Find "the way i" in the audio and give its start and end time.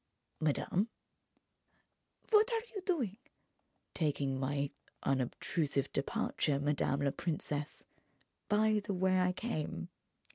8.83-9.31